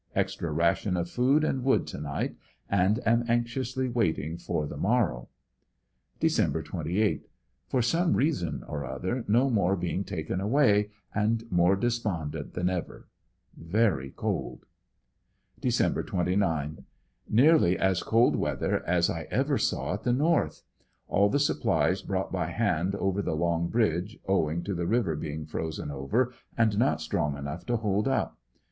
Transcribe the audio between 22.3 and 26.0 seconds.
by hand over the long bridge, owing to the river being frozen